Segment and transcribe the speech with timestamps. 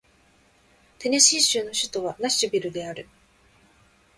[0.97, 3.07] テネシー州の州都はナッシュビルである